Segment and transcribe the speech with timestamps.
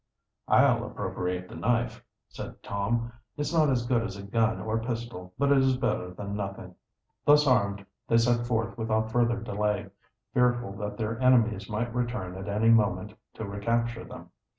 [0.47, 3.13] "I'll appropriate the knife," said Tom.
[3.37, 6.73] "It's not as good as a gun or pistol, but it is better than nothing."
[7.23, 9.91] Thus armed they set forth without further delay,
[10.33, 14.31] fearful that their enemies might return at any moment to recapture them.